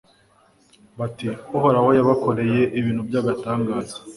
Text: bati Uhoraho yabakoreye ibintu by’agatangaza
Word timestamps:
bati 0.99 1.27
Uhoraho 1.57 1.89
yabakoreye 1.97 2.61
ibintu 2.79 3.01
by’agatangaza 3.07 3.95